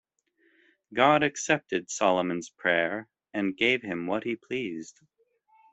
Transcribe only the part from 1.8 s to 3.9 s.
Solomon's prayer and gave